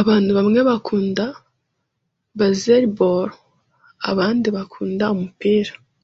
Abantu 0.00 0.30
bamwe 0.38 0.60
bakunda 0.68 1.24
baseball, 2.38 3.28
abandi 4.10 4.48
bakunda 4.56 5.04
umupira. 5.14 5.72